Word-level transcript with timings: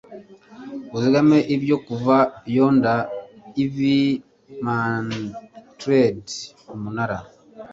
Uzigame 0.95 1.37
ibyo 1.55 1.77
kuva 1.85 2.17
yonder 2.55 2.99
ivy-mantled 3.63 6.21
umunara 6.73 7.17